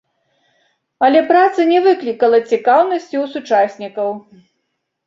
Але 1.07 1.21
праца 1.31 1.67
не 1.73 1.79
выклікала 1.89 2.37
цікаўнасці 2.53 3.15
ў 3.23 3.25
сучаснікаў. 3.39 4.09